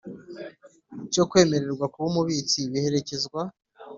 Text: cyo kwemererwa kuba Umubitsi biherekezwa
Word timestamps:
cyo 1.11 1.23
kwemererwa 1.29 1.85
kuba 1.91 2.05
Umubitsi 2.11 2.59
biherekezwa 2.71 3.41